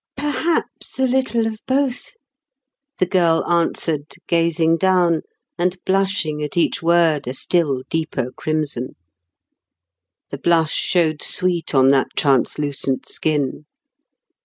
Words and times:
"Perhaps 0.17 0.97
a 0.97 1.05
little 1.05 1.45
of 1.45 1.59
both," 1.67 2.13
the 2.97 3.05
girl 3.05 3.45
answered, 3.47 4.11
gazing 4.25 4.77
down, 4.77 5.21
and 5.59 5.77
blushing 5.85 6.41
at 6.41 6.57
each 6.57 6.81
word 6.81 7.27
a 7.27 7.35
still 7.35 7.83
deeper 7.87 8.31
crimson. 8.31 8.95
The 10.31 10.39
blush 10.39 10.73
showed 10.73 11.21
sweet 11.21 11.75
on 11.75 11.89
that 11.89 12.07
translucent 12.15 13.07
skin. 13.07 13.65